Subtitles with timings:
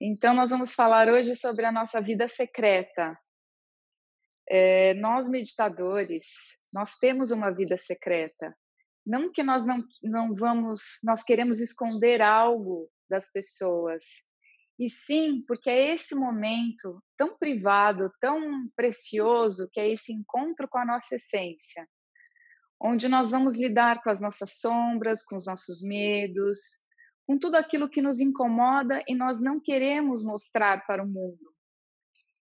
[0.00, 3.18] Então, nós vamos falar hoje sobre a nossa vida secreta.
[4.48, 6.26] É, nós, meditadores,
[6.72, 8.56] nós temos uma vida secreta.
[9.04, 14.04] Não que nós não, não vamos, nós queremos esconder algo das pessoas,
[14.78, 20.78] e sim porque é esse momento tão privado, tão precioso, que é esse encontro com
[20.78, 21.88] a nossa essência,
[22.80, 26.86] onde nós vamos lidar com as nossas sombras, com os nossos medos,
[27.28, 31.54] com tudo aquilo que nos incomoda e nós não queremos mostrar para o mundo.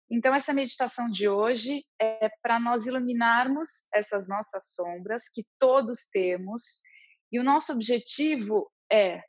[0.10, 6.80] Então, essa meditação de hoje é para nós iluminarmos essas nossas sombras que todos temos,
[7.32, 9.24] e o nosso objetivo é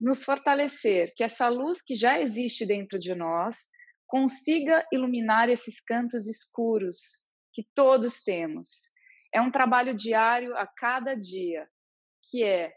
[0.00, 3.68] nos fortalecer, que essa luz que já existe dentro de nós
[4.08, 8.90] consiga iluminar esses cantos escuros que todos temos.
[9.32, 11.68] É um trabalho diário a cada dia,
[12.28, 12.74] que é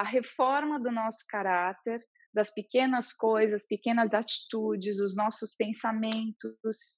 [0.00, 2.00] a reforma do nosso caráter,
[2.32, 6.96] das pequenas coisas, pequenas atitudes, os nossos pensamentos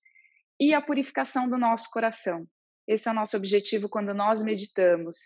[0.60, 2.46] e a purificação do nosso coração.
[2.86, 5.16] Esse é o nosso objetivo quando nós meditamos.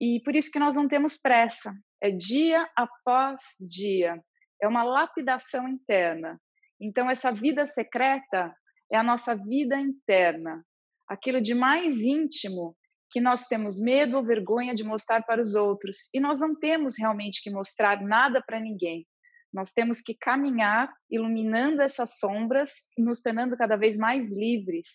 [0.00, 4.18] E por isso que nós não temos pressa, é dia após dia,
[4.62, 6.40] é uma lapidação interna.
[6.80, 8.56] Então, essa vida secreta
[8.90, 10.64] é a nossa vida interna,
[11.06, 12.74] aquilo de mais íntimo
[13.10, 16.08] que nós temos medo ou vergonha de mostrar para os outros.
[16.14, 19.06] E nós não temos realmente que mostrar nada para ninguém.
[19.52, 24.88] Nós temos que caminhar iluminando essas sombras nos tornando cada vez mais livres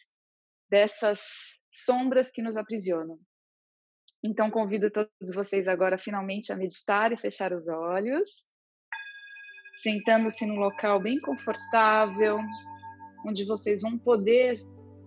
[0.69, 1.21] dessas
[1.71, 3.19] sombras que nos aprisionam.
[4.23, 8.29] Então, convido todos vocês agora finalmente a meditar e fechar os olhos,
[9.81, 12.37] sentando-se num local bem confortável,
[13.27, 14.57] onde vocês vão poder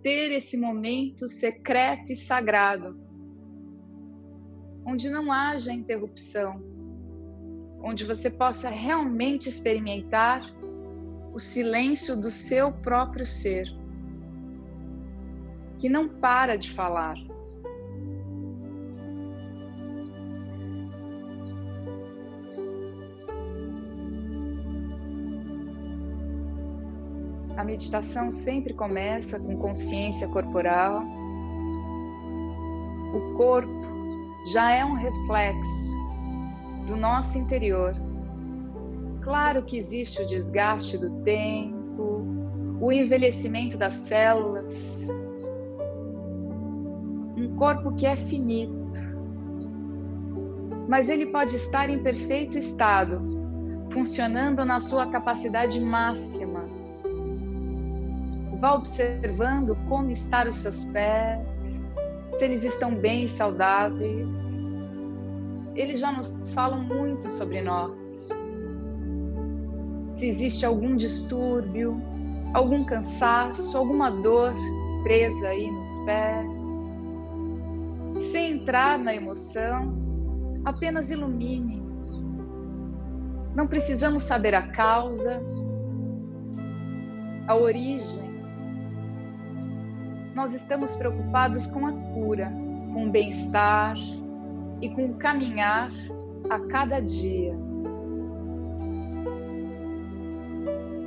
[0.03, 2.99] ter esse momento secreto e sagrado,
[4.85, 6.63] onde não haja interrupção,
[7.83, 10.43] onde você possa realmente experimentar
[11.33, 13.69] o silêncio do seu próprio ser,
[15.79, 17.17] que não para de falar.
[27.67, 31.03] Meditação sempre começa com consciência corporal.
[33.13, 33.69] O corpo
[34.53, 35.93] já é um reflexo
[36.87, 37.95] do nosso interior.
[39.21, 42.25] Claro que existe o desgaste do tempo,
[42.81, 45.09] o envelhecimento das células.
[47.37, 49.01] Um corpo que é finito,
[50.89, 53.21] mas ele pode estar em perfeito estado,
[53.91, 56.76] funcionando na sua capacidade máxima
[58.61, 61.93] Vá observando como estão os seus pés,
[62.35, 64.57] se eles estão bem saudáveis.
[65.75, 68.31] Eles já nos falam muito sobre nós.
[70.11, 72.01] Se existe algum distúrbio,
[72.55, 74.55] algum cansaço, alguma dor
[75.03, 77.07] presa aí nos pés.
[78.31, 79.95] Sem entrar na emoção,
[80.65, 81.85] apenas ilumine.
[83.55, 85.43] Não precisamos saber a causa,
[87.47, 88.26] a origem
[90.37, 92.53] nós estamos preocupados com a cura,
[92.93, 93.97] com o bem-estar
[94.83, 95.91] e com o caminhar
[96.51, 97.55] a cada dia.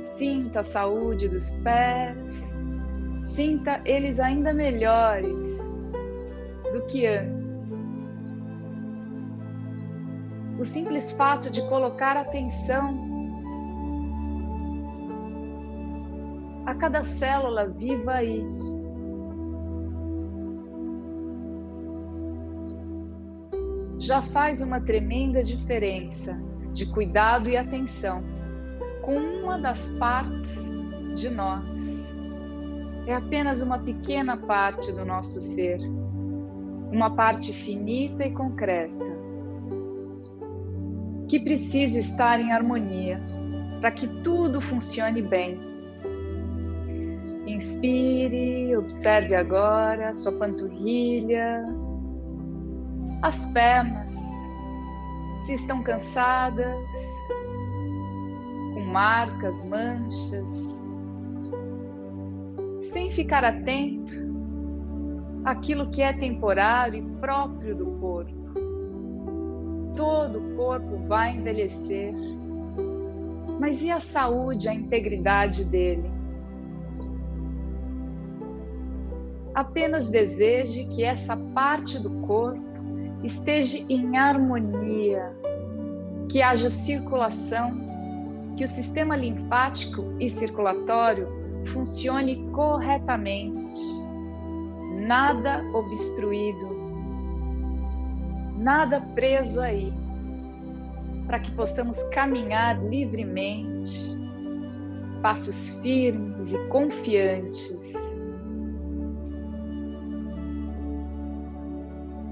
[0.02, 2.60] Sinta a saúde dos pés,
[3.22, 5.60] sinta eles ainda melhores
[6.72, 7.72] do que antes.
[10.58, 12.98] O simples fato de colocar atenção
[16.66, 18.69] a cada célula viva aí
[24.10, 28.24] já faz uma tremenda diferença de cuidado e atenção
[29.02, 30.68] com uma das partes
[31.14, 32.20] de nós.
[33.06, 35.78] É apenas uma pequena parte do nosso ser,
[36.90, 39.06] uma parte finita e concreta,
[41.28, 43.20] que precisa estar em harmonia
[43.80, 45.56] para que tudo funcione bem.
[47.46, 51.64] Inspire, observe agora sua panturrilha,
[53.22, 54.16] as pernas,
[55.40, 56.88] se estão cansadas,
[58.74, 60.82] com marcas, manchas,
[62.80, 64.14] sem ficar atento
[65.44, 68.40] àquilo que é temporário e próprio do corpo.
[69.94, 72.14] Todo o corpo vai envelhecer,
[73.58, 76.10] mas e a saúde, a integridade dele?
[79.54, 82.69] Apenas deseje que essa parte do corpo
[83.22, 85.34] esteja em harmonia,
[86.28, 87.72] que haja circulação,
[88.56, 91.28] que o sistema linfático e circulatório
[91.66, 93.80] funcione corretamente,
[95.06, 96.68] nada obstruído,
[98.56, 99.92] nada preso aí,
[101.26, 104.18] para que possamos caminhar livremente,
[105.22, 108.09] passos firmes e confiantes.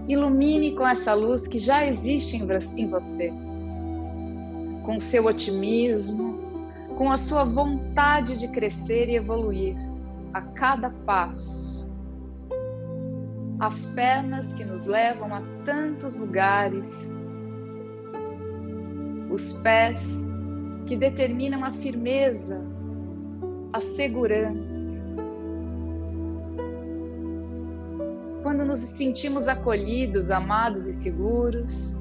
[0.08, 3.32] Ilumine com essa luz que já existe em você
[4.88, 6.38] com seu otimismo,
[6.96, 9.76] com a sua vontade de crescer e evoluir
[10.32, 11.87] a cada passo.
[13.60, 17.14] As pernas que nos levam a tantos lugares,
[19.28, 20.26] os pés
[20.87, 22.64] que determinam a firmeza,
[23.75, 25.07] a segurança.
[28.68, 31.98] Nos sentimos acolhidos, amados e seguros,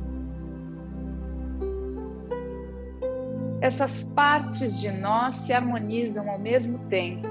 [3.62, 7.26] essas partes de nós se harmonizam ao mesmo tempo.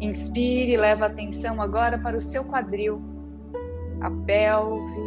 [0.00, 3.00] Inspire leva a atenção agora para o seu quadril,
[4.00, 5.00] a pelve,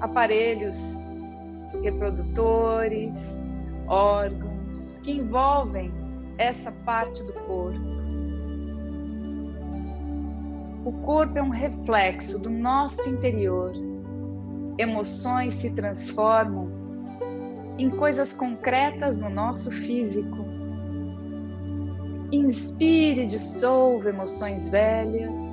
[0.00, 1.08] aparelhos
[1.84, 3.40] reprodutores,
[3.86, 5.92] órgãos que envolvem
[6.36, 7.99] essa parte do corpo.
[10.84, 13.90] O corpo é um reflexo do nosso interior
[14.80, 16.70] emoções se transformam
[17.76, 20.38] em coisas concretas no nosso físico.
[22.32, 25.52] Inspire e dissolva emoções velhas,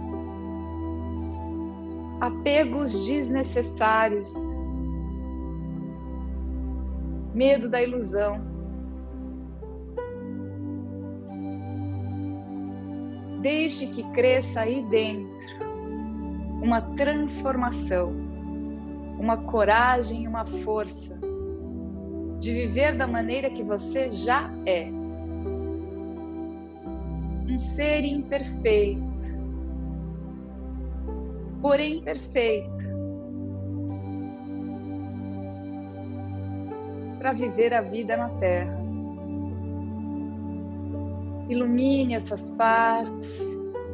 [2.22, 4.34] apegos desnecessários,
[7.34, 8.47] medo da ilusão.
[13.42, 15.58] Deixe que cresça aí dentro
[16.62, 18.12] uma transformação
[19.20, 21.20] uma coragem uma força
[22.40, 24.90] de viver da maneira que você já é.
[27.50, 29.02] Um ser imperfeito,
[31.62, 32.84] porém perfeito,
[37.18, 38.77] para viver a vida na Terra.
[41.50, 43.42] Ilumine essas partes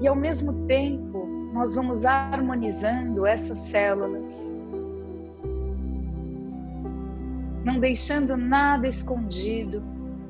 [0.01, 4.63] e, ao mesmo tempo, nós vamos harmonizando essas células
[7.63, 9.81] não deixando nada escondido,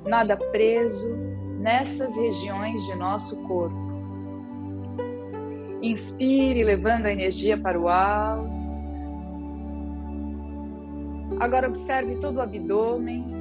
[0.06, 1.18] nada preso
[1.60, 3.76] nessas regiões de nosso corpo.
[5.82, 8.54] Inspire, levando a energia para o alto.
[11.40, 13.33] Agora observe todo o abdômen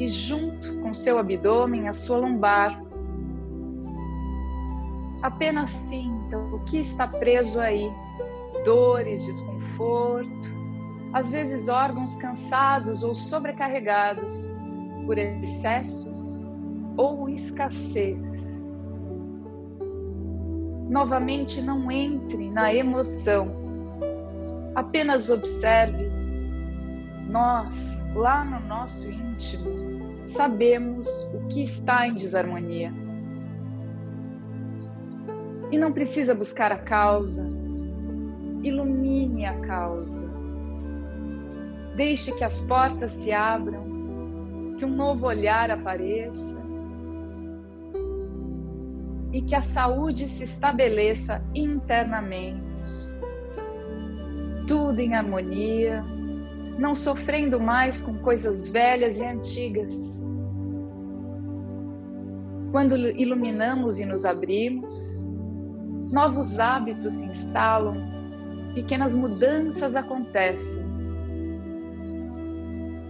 [0.00, 2.82] e, junto com seu abdômen, a sua lombar.
[5.22, 7.88] Apenas sinta o que está preso aí:
[8.64, 10.60] dores, desconforto
[11.12, 14.48] às vezes órgãos cansados ou sobrecarregados
[15.06, 16.48] por excessos
[16.96, 18.60] ou escassez.
[20.88, 23.48] Novamente, não entre na emoção,
[24.74, 26.10] apenas observe.
[27.28, 29.89] Nós, lá no nosso íntimo,
[30.30, 32.92] sabemos o que está em desarmonia.
[35.70, 37.48] E não precisa buscar a causa,
[38.62, 40.40] ilumine a causa
[42.00, 46.58] Deixe que as portas se abram, que um novo olhar apareça
[49.32, 52.88] e que a saúde se estabeleça internamente.
[54.66, 56.02] Tudo em harmonia,
[56.80, 60.20] não sofrendo mais com coisas velhas e antigas.
[62.72, 65.28] Quando iluminamos e nos abrimos,
[66.10, 67.94] novos hábitos se instalam,
[68.74, 70.90] pequenas mudanças acontecem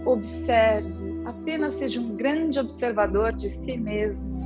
[0.05, 4.41] Observe, apenas seja um grande observador de si mesmo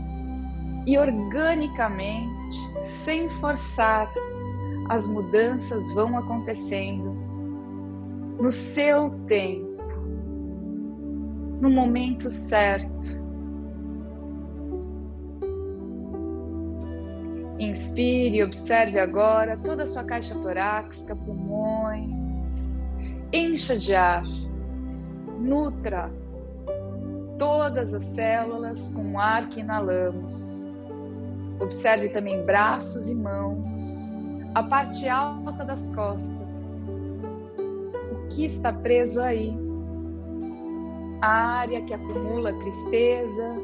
[0.86, 4.12] e organicamente, sem forçar,
[4.90, 7.25] as mudanças vão acontecendo
[8.40, 9.82] no seu tempo,
[11.62, 13.16] no momento certo.
[17.58, 22.80] Inspire observe agora toda a sua caixa torácica, pulmões.
[23.32, 24.26] Encha de ar
[25.40, 26.12] nutra
[27.38, 30.72] todas as células com o ar que inalamos.
[31.60, 34.22] Observe também braços e mãos,
[34.54, 36.45] a parte alta das costas.
[38.36, 39.54] Que está preso aí?
[41.22, 43.56] A área que acumula tristeza,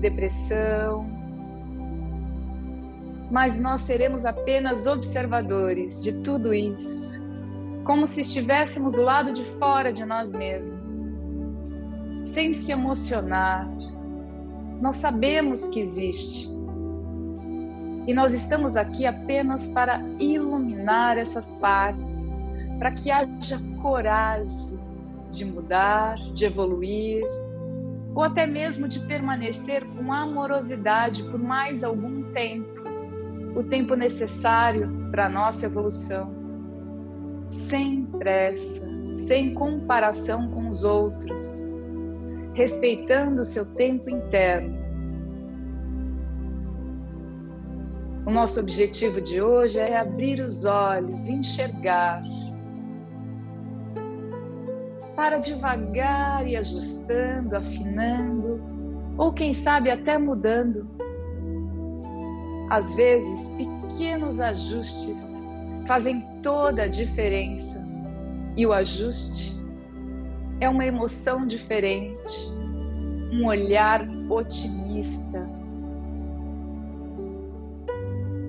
[0.00, 1.06] depressão.
[3.30, 7.18] Mas nós seremos apenas observadores de tudo isso
[7.88, 11.06] como se estivéssemos do lado de fora de nós mesmos,
[12.22, 13.66] sem se emocionar.
[14.82, 16.52] Nós sabemos que existe.
[18.06, 22.37] E nós estamos aqui apenas para iluminar essas partes,
[22.78, 24.78] para que haja coragem
[25.30, 27.24] de mudar, de evoluir,
[28.14, 32.78] ou até mesmo de permanecer com amorosidade por mais algum tempo
[33.54, 36.38] o tempo necessário para a nossa evolução
[37.48, 41.74] sem pressa, sem comparação com os outros,
[42.54, 44.76] respeitando o seu tempo interno.
[48.26, 52.22] O nosso objetivo de hoje é abrir os olhos, enxergar,
[55.18, 58.62] para devagar e ajustando, afinando,
[59.16, 60.88] ou quem sabe até mudando.
[62.70, 65.44] Às vezes, pequenos ajustes
[65.88, 67.84] fazem toda a diferença.
[68.56, 69.60] E o ajuste
[70.60, 72.48] é uma emoção diferente,
[73.32, 75.44] um olhar otimista.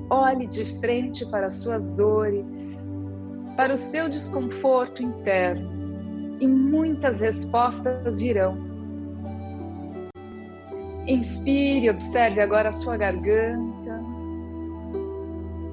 [0.08, 2.88] Olhe de frente para as suas dores,
[3.58, 5.79] para o seu desconforto interno,
[6.40, 8.58] e muitas respostas virão.
[11.08, 14.00] Inspire, observe agora a sua garganta,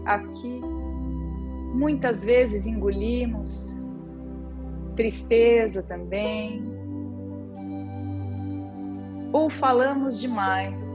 [0.06, 0.60] aqui
[1.76, 3.84] Muitas vezes engolimos
[4.96, 6.74] tristeza também,
[9.30, 10.85] ou falamos demais.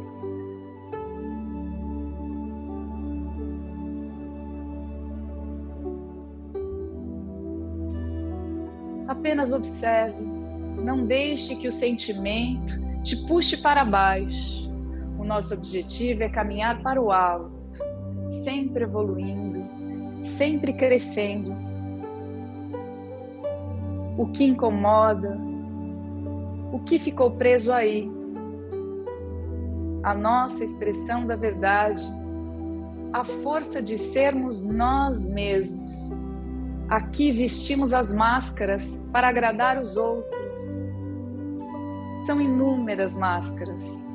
[9.21, 10.19] Apenas observe,
[10.83, 14.67] não deixe que o sentimento te puxe para baixo.
[15.19, 17.77] O nosso objetivo é caminhar para o alto,
[18.43, 19.63] sempre evoluindo,
[20.23, 21.53] sempre crescendo.
[24.17, 25.39] O que incomoda,
[26.73, 28.11] o que ficou preso aí,
[30.01, 32.03] a nossa expressão da verdade,
[33.13, 36.11] a força de sermos nós mesmos.
[36.91, 40.57] Aqui vestimos as máscaras para agradar os outros.
[42.19, 44.09] São inúmeras máscaras.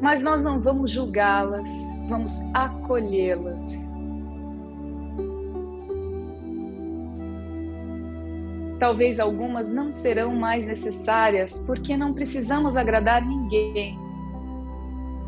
[0.00, 1.70] Mas nós não vamos julgá-las,
[2.08, 3.88] vamos acolhê-las.
[8.80, 13.96] Talvez algumas não serão mais necessárias porque não precisamos agradar ninguém.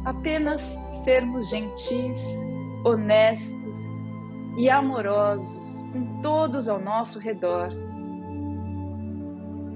[0.04, 0.60] Apenas
[1.04, 2.20] sermos gentis,
[2.84, 3.78] honestos
[4.56, 7.68] e amorosos com todos ao nosso redor,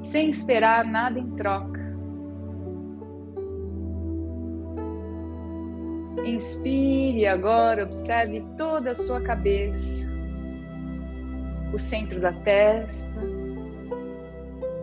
[0.03, 1.79] sem esperar nada em troca.
[6.25, 10.11] Inspire agora, observe toda a sua cabeça,
[11.73, 13.21] o centro da testa,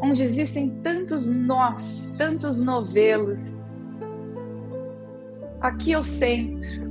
[0.02, 3.70] onde existem tantos nós, tantos novelos.
[5.60, 6.86] Aqui é o centro,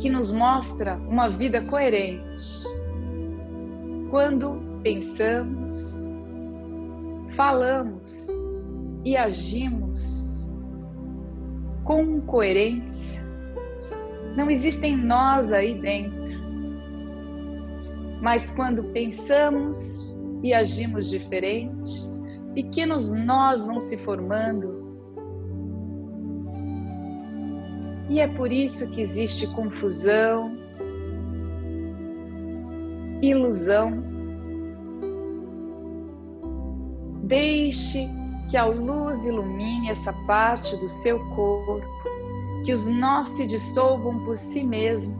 [0.00, 2.75] que nos mostra uma vida coerente.
[4.10, 6.14] Quando pensamos,
[7.30, 8.28] falamos
[9.04, 10.48] e agimos
[11.82, 13.20] com coerência,
[14.36, 16.36] não existem nós aí dentro.
[18.22, 21.92] Mas quando pensamos e agimos diferente,
[22.54, 24.86] pequenos nós vão se formando.
[28.08, 30.65] E é por isso que existe confusão,
[33.30, 34.02] ilusão.
[37.24, 38.08] Deixe
[38.50, 41.80] que a luz ilumine essa parte do seu corpo,
[42.64, 45.16] que os nós se dissolvam por si mesmo,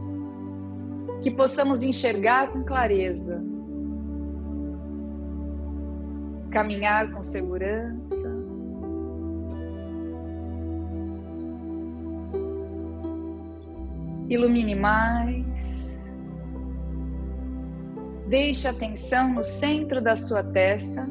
[1.23, 3.43] que possamos enxergar com clareza
[6.57, 8.35] caminhar com segurança.
[14.31, 15.76] Ilumine mais.
[18.27, 21.09] Deixe a atenção no centro da sua testa.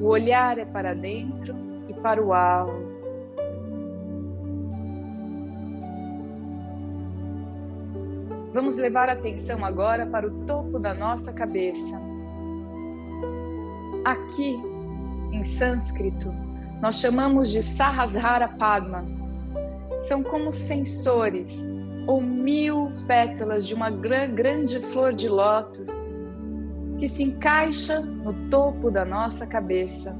[0.00, 1.54] O olhar é para dentro
[1.90, 2.94] e para o alto.
[8.54, 12.00] Vamos levar a atenção agora para o topo da nossa cabeça.
[14.06, 14.56] Aqui
[15.32, 16.32] em sânscrito,
[16.80, 19.04] nós chamamos de Sahasrara Padma.
[20.00, 26.23] São como sensores ou mil pétalas de uma grande flor de lótus
[26.98, 30.16] que se encaixa no topo da nossa cabeça.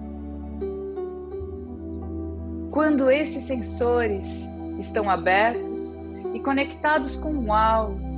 [2.70, 4.44] Quando esses sensores
[4.78, 6.02] estão abertos
[6.34, 8.14] e conectados com o alto,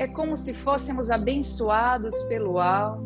[0.00, 3.04] É como se fôssemos abençoados pelo alto,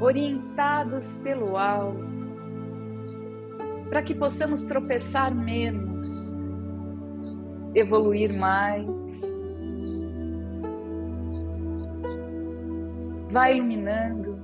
[0.00, 2.06] orientados pelo alto,
[3.90, 6.50] para que possamos tropeçar menos,
[7.74, 9.33] evoluir mais.
[13.34, 14.38] Vai iluminando,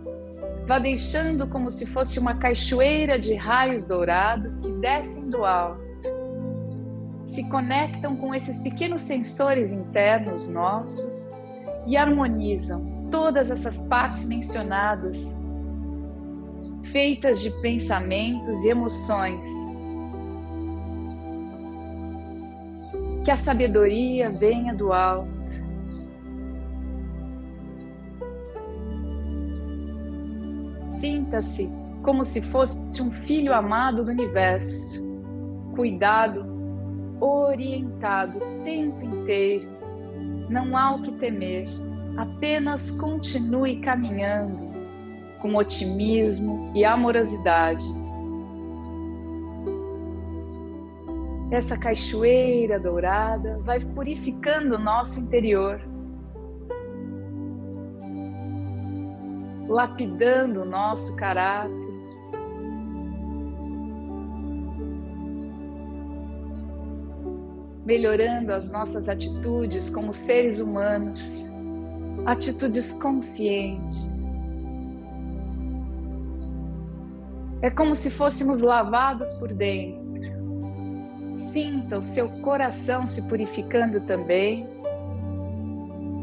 [0.66, 5.90] vá deixando como se fosse uma cachoeira de raios dourados que descem do alto
[7.30, 11.40] se conectam com esses pequenos sensores internos nossos
[11.86, 15.38] e harmonizam todas essas partes mencionadas,
[16.82, 19.48] feitas de pensamentos e emoções.
[23.24, 25.39] Que a sabedoria venha do alto.
[31.30, 31.70] Sinta-se
[32.02, 35.00] como se fosse um filho amado do universo,
[35.76, 36.44] cuidado
[37.20, 39.68] orientado o tempo inteiro.
[40.48, 41.68] Não há o que temer,
[42.16, 44.68] apenas continue caminhando
[45.40, 47.84] com otimismo e amorosidade.
[51.52, 55.80] Essa cachoeira dourada vai purificando o nosso interior,
[59.70, 61.90] lapidando o nosso caráter
[67.90, 71.44] melhorando as nossas atitudes como seres humanos,
[72.24, 74.08] atitudes conscientes.
[77.62, 80.30] É como se fôssemos lavados por dentro.
[81.36, 84.68] Sinta o seu coração se purificando também,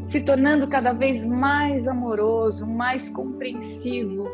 [0.08, 4.26] se tornando cada vez mais amoroso, mais compreensivo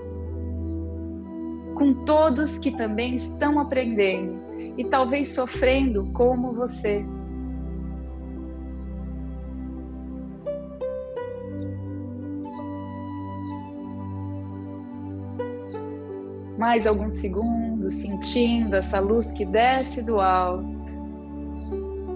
[1.74, 4.40] com todos que também estão aprendendo
[4.78, 7.04] e talvez sofrendo como você.
[16.56, 20.96] mais alguns segundos sentindo essa luz que desce do alto,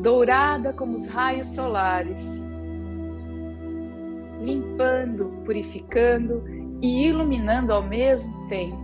[0.00, 2.48] dourada como os raios solares,
[4.78, 6.44] limpando, purificando
[6.80, 8.78] e iluminando ao mesmo tempo,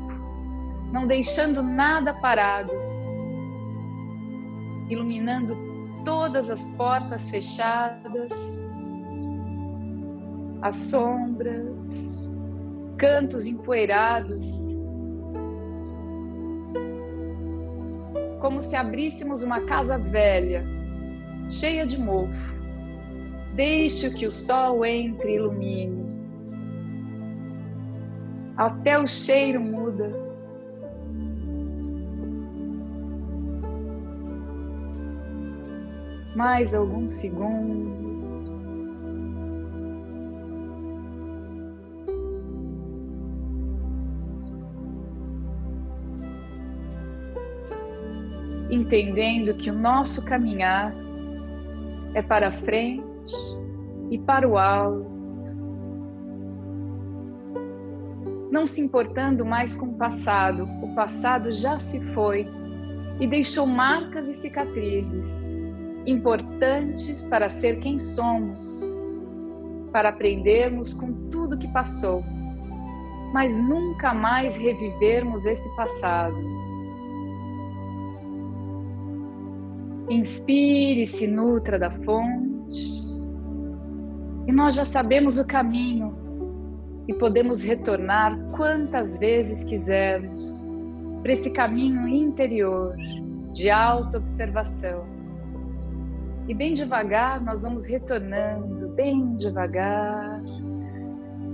[0.92, 2.72] não deixando nada parado,
[4.88, 5.56] iluminando
[6.04, 8.32] todas as portas fechadas,
[10.62, 12.20] as sombras,
[12.98, 14.74] cantos empoeirados
[18.40, 20.66] como se abríssemos uma casa velha,
[21.48, 22.43] cheia de mofo.
[23.54, 26.16] Deixe que o sol entre e ilumine.
[28.56, 30.12] Até o cheiro muda.
[36.34, 37.94] Mais alguns segundos.
[48.70, 50.92] entendendo que o nosso caminhar
[52.12, 53.13] é para frente
[54.10, 55.12] e para o alto,
[58.50, 62.46] não se importando mais com o passado, o passado já se foi
[63.18, 65.56] e deixou marcas e cicatrizes
[66.06, 69.00] importantes para ser quem somos,
[69.92, 72.22] para aprendermos com tudo que passou,
[73.32, 76.54] mas nunca mais revivermos esse passado
[80.08, 82.53] Inspire, se nutra da fonte.
[84.54, 86.16] Nós já sabemos o caminho
[87.08, 90.64] e podemos retornar quantas vezes quisermos
[91.22, 92.94] para esse caminho interior
[93.52, 95.04] de auto-observação.
[96.46, 100.40] E bem devagar nós vamos retornando, bem devagar,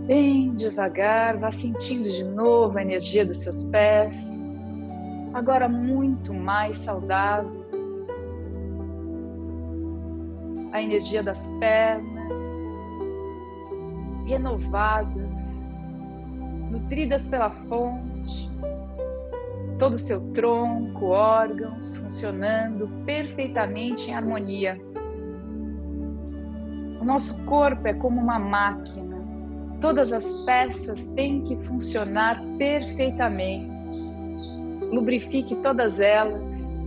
[0.07, 4.45] bem devagar, vá sentindo de novo a energia dos seus pés,
[5.33, 7.61] agora muito mais saudável
[10.73, 12.60] a energia das pernas,
[14.31, 15.38] renovadas,
[16.71, 18.49] nutridas pela fonte,
[19.79, 24.81] todo o seu tronco, órgãos funcionando perfeitamente em harmonia.
[27.01, 29.16] O nosso corpo é como uma máquina,
[29.81, 33.99] todas as peças têm que funcionar perfeitamente.
[34.93, 36.81] Lubrifique todas elas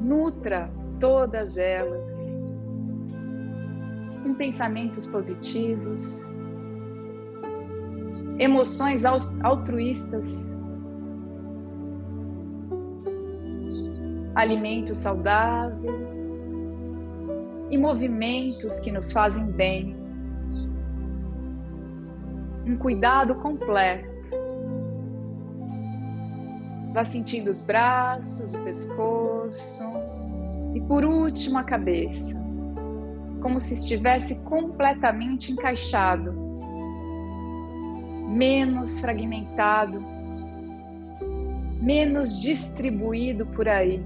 [0.00, 2.45] nutra todas elas
[4.36, 6.30] pensamentos positivos,
[8.38, 10.56] emoções altruístas,
[14.34, 16.06] alimentos saudáveis,
[17.70, 19.96] e movimentos que nos fazem bem.
[22.64, 24.06] Um cuidado completo.
[26.92, 29.84] Vá sentindo os braços, o pescoço
[30.74, 32.40] e, por último, a cabeça,
[33.46, 36.32] como se estivesse completamente encaixado,
[38.28, 40.04] menos fragmentado,
[41.80, 44.04] menos distribuído por aí.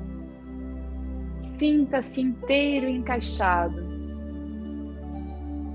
[1.40, 3.82] Sinta-se inteiro e encaixado.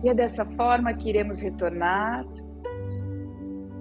[0.03, 2.23] E é dessa forma que iremos retornar.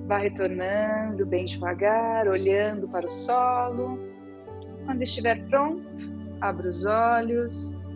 [0.07, 3.99] Vá retornando bem devagar, olhando para o solo.
[4.87, 7.93] Quando estiver pronto, abra os olhos.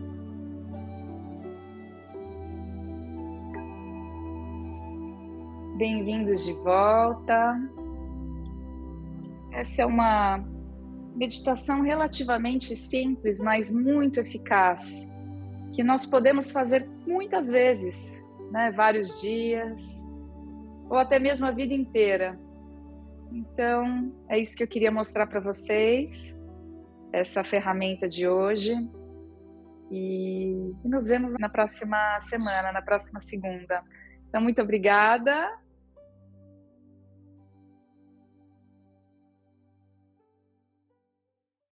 [5.78, 7.56] Bem-vindos de volta.
[9.52, 10.44] Essa é uma
[11.14, 15.08] meditação relativamente simples, mas muito eficaz,
[15.72, 18.72] que nós podemos fazer muitas vezes, né?
[18.72, 20.04] vários dias,
[20.90, 22.36] ou até mesmo a vida inteira.
[23.30, 26.42] Então, é isso que eu queria mostrar para vocês,
[27.12, 28.74] essa ferramenta de hoje.
[29.92, 33.80] E nos vemos na próxima semana, na próxima segunda.
[34.28, 35.48] Então, muito obrigada